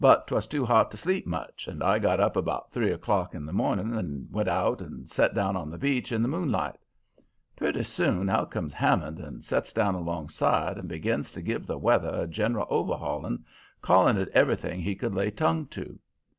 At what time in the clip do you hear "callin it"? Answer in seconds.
13.83-14.29